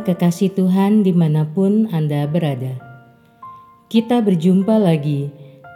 Kekasih 0.00 0.56
Tuhan 0.56 1.04
di 1.04 1.12
mana 1.12 1.44
pun 1.44 1.84
Anda 1.92 2.24
berada. 2.24 2.80
Kita 3.90 4.24
berjumpa 4.24 4.80
lagi 4.80 5.28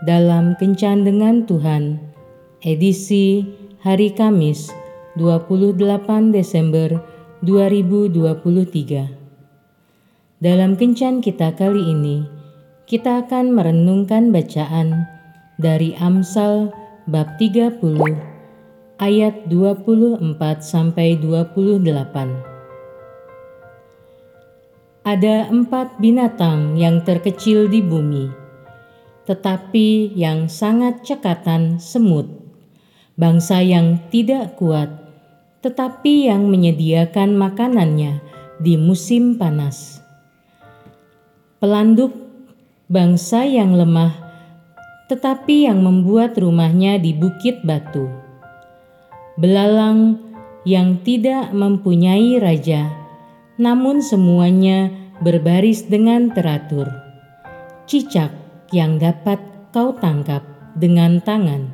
dalam 0.09 0.57
Kencan 0.57 1.05
dengan 1.05 1.45
Tuhan, 1.45 2.01
edisi 2.65 3.45
hari 3.85 4.15
Kamis 4.15 4.73
28 5.21 6.33
Desember 6.33 6.97
2023. 7.45 10.41
Dalam 10.41 10.77
Kencan 10.77 11.21
kita 11.21 11.53
kali 11.57 11.93
ini, 11.93 12.25
kita 12.89 13.25
akan 13.25 13.57
merenungkan 13.57 14.33
bacaan 14.33 15.09
dari 15.61 15.95
Amsal 15.97 16.73
bab 17.09 17.37
30 17.37 17.81
ayat 19.01 19.35
24 19.51 20.23
sampai 20.63 21.17
28. 21.21 22.54
Ada 25.05 25.53
empat 25.53 26.01
binatang 26.01 26.81
yang 26.81 27.05
terkecil 27.05 27.69
di 27.69 27.85
bumi, 27.85 28.33
tetapi 29.29 30.17
yang 30.17 30.49
sangat 30.49 31.05
cekatan 31.05 31.77
semut, 31.77 32.25
bangsa 33.13 33.61
yang 33.61 34.01
tidak 34.09 34.57
kuat, 34.57 34.89
tetapi 35.61 36.33
yang 36.33 36.49
menyediakan 36.49 37.37
makanannya 37.37 38.25
di 38.65 38.81
musim 38.81 39.37
panas. 39.37 40.01
Pelanduk 41.61 42.17
bangsa 42.89 43.45
yang 43.45 43.77
lemah, 43.77 44.17
tetapi 45.13 45.69
yang 45.69 45.85
membuat 45.85 46.33
rumahnya 46.41 46.97
di 46.97 47.13
bukit 47.13 47.61
batu. 47.61 48.09
Belalang 49.37 50.17
yang 50.65 50.97
tidak 51.05 51.53
mempunyai 51.53 52.41
raja 52.41 53.04
namun 53.61 54.03
semuanya 54.03 54.91
berbaris 55.23 55.87
dengan 55.87 56.35
teratur. 56.35 56.91
Cicak 57.87 58.33
yang 58.75 58.99
dapat 58.99 59.39
kau 59.71 59.95
tangkap 59.99 60.43
dengan 60.75 61.23
tangan, 61.23 61.71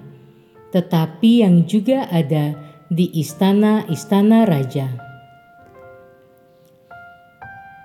tetapi 0.74 1.46
yang 1.46 1.64
juga 1.64 2.04
ada 2.12 2.52
di 2.90 3.08
istana-istana 3.16 4.44
raja. 4.44 4.88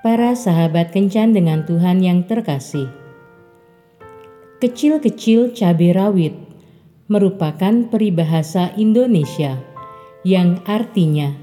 Para 0.04 0.38
sahabat 0.38 0.94
kencan 0.94 1.34
dengan 1.34 1.66
Tuhan 1.66 2.04
yang 2.04 2.30
terkasih, 2.30 2.90
kecil-kecil 4.62 5.56
cabai 5.56 5.94
rawit 5.94 6.36
merupakan 7.06 7.86
peribahasa 7.90 8.74
Indonesia 8.78 9.62
yang 10.26 10.62
artinya 10.66 11.34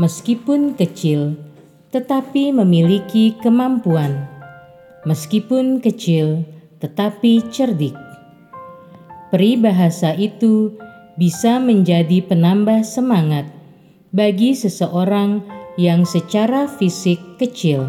meskipun 0.00 0.76
kecil, 0.76 1.36
tetapi 1.96 2.52
memiliki 2.52 3.32
kemampuan, 3.40 4.28
meskipun 5.08 5.80
kecil 5.80 6.44
tetapi 6.76 7.40
cerdik. 7.48 7.96
Peribahasa 9.32 10.12
itu 10.12 10.76
bisa 11.16 11.56
menjadi 11.56 12.20
penambah 12.20 12.84
semangat 12.84 13.48
bagi 14.12 14.52
seseorang 14.52 15.40
yang 15.80 16.04
secara 16.04 16.68
fisik 16.68 17.16
kecil 17.40 17.88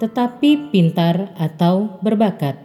tetapi 0.00 0.72
pintar 0.72 1.36
atau 1.36 2.00
berbakat. 2.00 2.56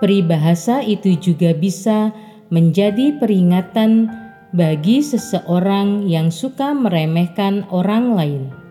Peribahasa 0.00 0.80
itu 0.80 1.20
juga 1.20 1.52
bisa 1.52 2.16
menjadi 2.48 3.20
peringatan 3.20 4.08
bagi 4.56 5.04
seseorang 5.04 6.08
yang 6.08 6.32
suka 6.32 6.72
meremehkan 6.72 7.68
orang 7.68 8.16
lain 8.16 8.61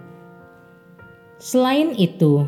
Selain 1.42 1.98
itu, 1.98 2.46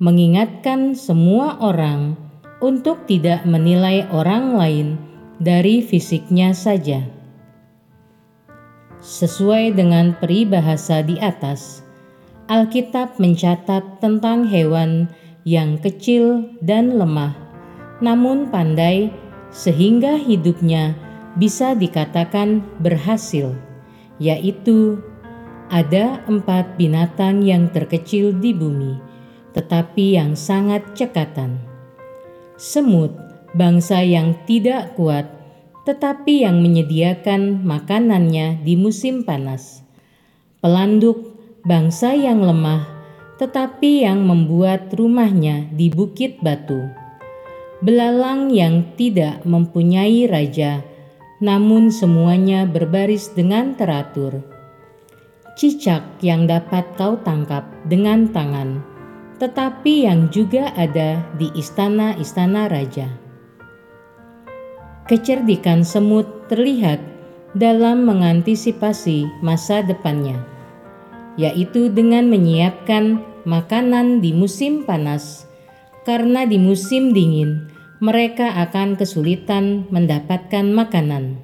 mengingatkan 0.00 0.96
semua 0.96 1.60
orang 1.60 2.16
untuk 2.64 3.04
tidak 3.04 3.44
menilai 3.44 4.08
orang 4.08 4.56
lain 4.56 4.88
dari 5.36 5.84
fisiknya 5.84 6.56
saja. 6.56 7.04
Sesuai 9.04 9.76
dengan 9.76 10.16
peribahasa 10.16 11.04
di 11.04 11.20
atas, 11.20 11.84
Alkitab 12.48 13.20
mencatat 13.20 14.00
tentang 14.00 14.48
hewan 14.48 15.12
yang 15.44 15.76
kecil 15.76 16.56
dan 16.64 16.96
lemah, 16.96 17.36
namun 18.00 18.48
pandai, 18.48 19.12
sehingga 19.52 20.16
hidupnya 20.16 20.96
bisa 21.36 21.76
dikatakan 21.76 22.64
berhasil, 22.80 23.52
yaitu 24.16 25.04
ada 25.70 26.18
empat 26.26 26.74
binatang 26.74 27.46
yang 27.46 27.70
terkecil 27.70 28.34
di 28.34 28.50
bumi, 28.50 28.98
tetapi 29.54 30.18
yang 30.18 30.34
sangat 30.34 30.82
cekatan. 30.98 31.62
Semut, 32.58 33.14
bangsa 33.54 34.02
yang 34.02 34.34
tidak 34.50 34.98
kuat, 34.98 35.30
tetapi 35.86 36.42
yang 36.42 36.58
menyediakan 36.58 37.62
makanannya 37.62 38.66
di 38.66 38.74
musim 38.74 39.22
panas. 39.22 39.86
Pelanduk, 40.58 41.38
bangsa 41.62 42.18
yang 42.18 42.42
lemah, 42.42 42.90
tetapi 43.38 44.02
yang 44.02 44.26
membuat 44.26 44.90
rumahnya 44.90 45.70
di 45.70 45.86
bukit 45.86 46.42
batu. 46.42 46.90
Belalang 47.80 48.50
yang 48.50 48.92
tidak 48.98 49.46
mempunyai 49.46 50.26
raja, 50.26 50.82
namun 51.38 51.94
semuanya 51.94 52.68
berbaris 52.68 53.32
dengan 53.32 53.72
teratur 53.78 54.49
cicak 55.60 56.00
yang 56.24 56.48
dapat 56.48 56.88
kau 56.96 57.20
tangkap 57.20 57.68
dengan 57.84 58.32
tangan, 58.32 58.80
tetapi 59.36 60.08
yang 60.08 60.32
juga 60.32 60.72
ada 60.72 61.20
di 61.36 61.52
istana-istana 61.52 62.72
raja. 62.72 63.12
Kecerdikan 65.04 65.84
semut 65.84 66.48
terlihat 66.48 67.04
dalam 67.52 68.08
mengantisipasi 68.08 69.28
masa 69.44 69.84
depannya, 69.84 70.40
yaitu 71.36 71.92
dengan 71.92 72.32
menyiapkan 72.32 73.20
makanan 73.44 74.24
di 74.24 74.32
musim 74.32 74.88
panas, 74.88 75.44
karena 76.08 76.48
di 76.48 76.56
musim 76.56 77.12
dingin 77.12 77.68
mereka 78.00 78.48
akan 78.64 78.96
kesulitan 78.96 79.84
mendapatkan 79.92 80.72
makanan. 80.72 81.36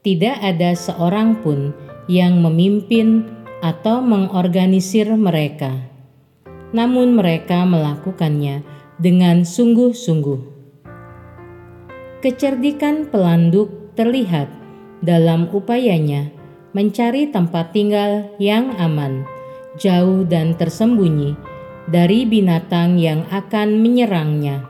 Tidak 0.00 0.40
ada 0.40 0.72
seorang 0.72 1.44
pun 1.44 1.83
yang 2.10 2.44
memimpin 2.44 3.24
atau 3.64 4.04
mengorganisir 4.04 5.08
mereka, 5.16 5.88
namun 6.76 7.16
mereka 7.16 7.64
melakukannya 7.64 8.60
dengan 9.00 9.42
sungguh-sungguh. 9.42 10.52
Kecerdikan 12.20 13.08
pelanduk 13.08 13.96
terlihat 13.96 14.48
dalam 15.04 15.48
upayanya 15.52 16.32
mencari 16.74 17.30
tempat 17.30 17.70
tinggal 17.70 18.32
yang 18.40 18.74
aman, 18.80 19.22
jauh, 19.78 20.26
dan 20.26 20.58
tersembunyi 20.58 21.36
dari 21.88 22.24
binatang 22.24 22.96
yang 22.96 23.28
akan 23.28 23.78
menyerangnya. 23.78 24.66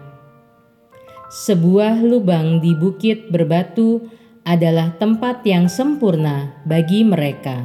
Sebuah 1.34 1.98
lubang 2.04 2.62
di 2.62 2.76
bukit 2.78 3.30
berbatu 3.30 4.06
adalah 4.44 4.92
tempat 5.00 5.40
yang 5.48 5.66
sempurna 5.72 6.52
bagi 6.68 7.00
mereka. 7.00 7.64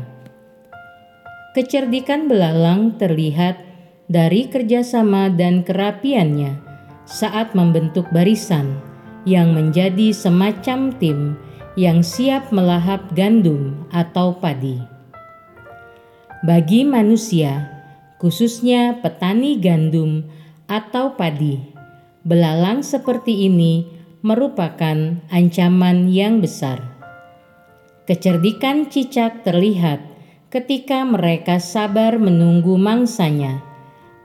Kecerdikan 1.51 2.31
belalang 2.31 2.95
terlihat 2.95 3.59
dari 4.07 4.47
kerjasama 4.47 5.27
dan 5.29 5.61
kerapiannya 5.67 6.55
saat 7.03 7.51
membentuk 7.51 8.07
barisan 8.15 8.79
yang 9.27 9.51
menjadi 9.51 10.15
semacam 10.15 10.95
tim 10.95 11.35
yang 11.75 11.99
siap 11.99 12.49
melahap 12.55 13.11
gandum 13.11 13.85
atau 13.91 14.39
padi. 14.39 14.79
Bagi 16.39 16.87
manusia, 16.87 17.67
khususnya 18.23 19.03
petani 19.03 19.59
gandum 19.59 20.23
atau 20.71 21.19
padi, 21.19 21.59
belalang 22.23 22.79
seperti 22.79 23.51
ini 23.51 23.98
merupakan 24.19 25.23
ancaman 25.31 26.11
yang 26.11 26.43
besar. 26.43 26.83
Kecerdikan 28.03 28.91
cicak 28.91 29.47
terlihat 29.47 30.03
ketika 30.49 31.05
mereka 31.05 31.61
sabar 31.61 32.17
menunggu 32.17 32.75
mangsanya 32.75 33.61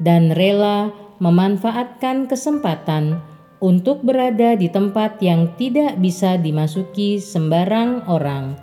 dan 0.00 0.32
rela 0.34 0.90
memanfaatkan 1.22 2.26
kesempatan 2.26 3.22
untuk 3.62 4.02
berada 4.02 4.58
di 4.58 4.66
tempat 4.66 5.22
yang 5.22 5.52
tidak 5.54 6.00
bisa 6.02 6.34
dimasuki 6.40 7.22
sembarang 7.22 8.02
orang 8.10 8.58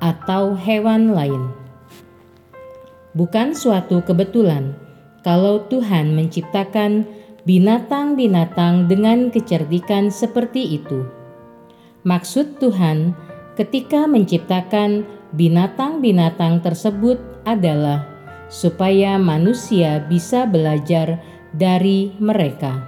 atau 0.00 0.56
hewan 0.56 1.12
lain. 1.12 1.52
Bukan 3.12 3.52
suatu 3.52 4.00
kebetulan 4.06 4.72
kalau 5.20 5.66
Tuhan 5.68 6.16
menciptakan 6.16 7.04
binatang-binatang 7.50 8.86
dengan 8.86 9.26
kecerdikan 9.34 10.06
seperti 10.06 10.78
itu. 10.78 11.02
Maksud 12.06 12.62
Tuhan 12.62 13.18
ketika 13.58 14.06
menciptakan 14.06 15.02
binatang-binatang 15.34 16.62
tersebut 16.62 17.18
adalah 17.42 18.06
supaya 18.46 19.18
manusia 19.18 19.98
bisa 20.06 20.46
belajar 20.46 21.18
dari 21.50 22.14
mereka. 22.22 22.86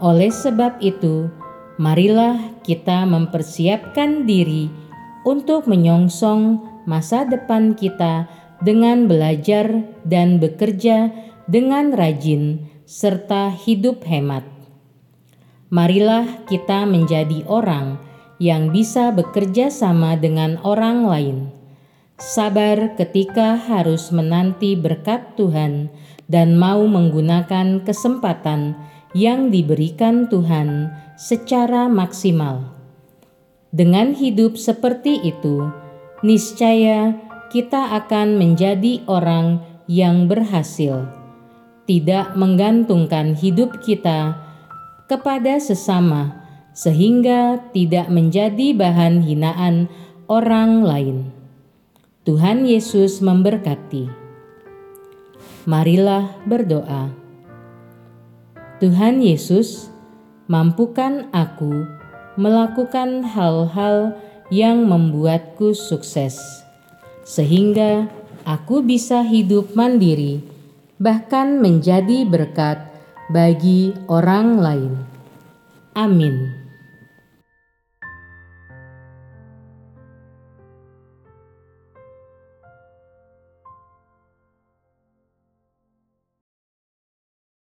Oleh 0.00 0.32
sebab 0.32 0.80
itu, 0.80 1.28
marilah 1.76 2.40
kita 2.64 3.04
mempersiapkan 3.04 4.24
diri 4.24 4.72
untuk 5.28 5.68
menyongsong 5.68 6.56
masa 6.88 7.28
depan 7.28 7.76
kita 7.76 8.24
dengan 8.64 9.04
belajar 9.04 9.84
dan 10.08 10.40
bekerja 10.40 11.12
dengan 11.52 11.92
rajin 11.92 12.71
serta 12.84 13.50
hidup 13.52 14.04
hemat. 14.04 14.44
Marilah 15.72 16.44
kita 16.44 16.84
menjadi 16.84 17.46
orang 17.48 17.96
yang 18.42 18.74
bisa 18.74 19.14
bekerja 19.14 19.70
sama 19.70 20.18
dengan 20.18 20.58
orang 20.66 21.06
lain. 21.06 21.38
Sabar 22.18 22.94
ketika 22.98 23.56
harus 23.56 24.10
menanti 24.12 24.76
berkat 24.76 25.34
Tuhan 25.38 25.90
dan 26.26 26.58
mau 26.58 26.84
menggunakan 26.86 27.82
kesempatan 27.82 28.76
yang 29.16 29.52
diberikan 29.52 30.28
Tuhan 30.28 30.92
secara 31.16 31.86
maksimal. 31.86 32.72
Dengan 33.72 34.12
hidup 34.12 34.60
seperti 34.60 35.22
itu, 35.24 35.70
niscaya 36.20 37.16
kita 37.48 37.96
akan 37.96 38.36
menjadi 38.36 39.04
orang 39.08 39.60
yang 39.88 40.28
berhasil, 40.28 41.08
tidak 41.92 42.32
menggantungkan 42.40 43.36
hidup 43.36 43.84
kita 43.84 44.40
kepada 45.12 45.60
sesama, 45.60 46.40
sehingga 46.72 47.60
tidak 47.76 48.08
menjadi 48.08 48.72
bahan 48.72 49.20
hinaan 49.20 49.92
orang 50.24 50.80
lain. 50.80 51.28
Tuhan 52.24 52.64
Yesus 52.64 53.20
memberkati. 53.20 54.08
Marilah 55.68 56.32
berdoa. 56.48 57.12
Tuhan 58.80 59.20
Yesus, 59.20 59.92
mampukan 60.48 61.28
aku 61.28 61.84
melakukan 62.40 63.20
hal-hal 63.20 64.16
yang 64.48 64.88
membuatku 64.88 65.76
sukses 65.76 66.40
sehingga 67.20 68.08
aku 68.48 68.80
bisa 68.80 69.20
hidup 69.20 69.76
mandiri, 69.76 70.51
bahkan 71.02 71.58
menjadi 71.58 72.22
berkat 72.22 72.78
bagi 73.34 73.90
orang 74.06 74.62
lain. 74.62 74.92
Amin. 75.98 76.61